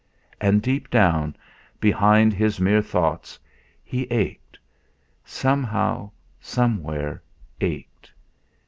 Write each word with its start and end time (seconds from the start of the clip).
And, 0.41 0.63
deep 0.63 0.89
down, 0.89 1.35
behind 1.79 2.33
his 2.33 2.59
mere 2.59 2.81
thoughts, 2.81 3.37
he 3.83 4.05
ached 4.05 4.57
somehow, 5.23 6.09
somewhere 6.39 7.21
ached. 7.61 8.11